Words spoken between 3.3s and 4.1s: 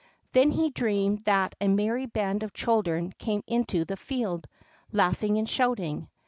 into the